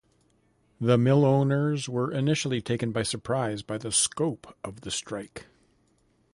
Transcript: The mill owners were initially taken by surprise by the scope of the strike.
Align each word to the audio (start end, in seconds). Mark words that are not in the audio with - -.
The 0.79 0.97
mill 0.97 1.23
owners 1.23 1.87
were 1.87 2.11
initially 2.11 2.59
taken 2.59 2.91
by 2.91 3.03
surprise 3.03 3.61
by 3.61 3.77
the 3.77 3.91
scope 3.91 4.57
of 4.63 4.81
the 4.81 4.89
strike. 4.89 5.45